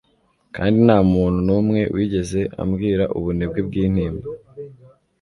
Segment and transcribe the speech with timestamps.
[0.55, 4.27] kandi ntamuntu numwe wigeze ambwira ubunebwe bwintimba